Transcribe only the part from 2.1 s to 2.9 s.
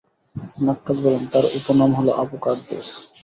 Abu কারদূস।